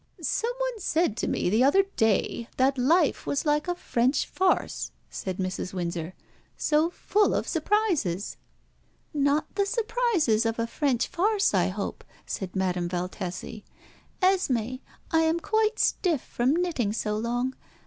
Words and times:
"Some 0.19 0.49
one 0.57 0.79
said 0.79 1.15
to 1.17 1.27
me 1.27 1.47
the 1.47 1.63
other 1.63 1.83
day 1.95 2.49
that 2.57 2.75
life 2.75 3.27
was 3.27 3.45
like 3.45 3.67
a 3.67 3.75
French 3.75 4.25
farce," 4.25 4.91
said 5.11 5.37
Mrs. 5.37 5.75
Windsor 5.75 6.15
"so 6.57 6.89
full 6.89 7.35
of 7.35 7.47
surprises." 7.47 8.35
"Not 9.13 9.53
the 9.53 9.67
surprises 9.67 10.43
of 10.47 10.57
a 10.57 10.65
French 10.65 11.05
farce, 11.05 11.53
I 11.53 11.67
hope," 11.67 12.03
said 12.25 12.55
Madame 12.55 12.89
Valtesi. 12.89 13.63
"Esmé, 14.23 14.79
I 15.11 15.19
am 15.19 15.39
quite 15.39 15.77
stiff 15.77 16.23
from 16.23 16.55
knitting 16.55 16.93
so 16.93 17.15
long. 17.15 17.53